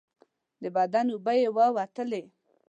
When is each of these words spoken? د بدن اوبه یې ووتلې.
د 0.61 0.63
بدن 0.77 1.05
اوبه 1.13 1.33
یې 1.41 1.47
ووتلې. 1.55 2.23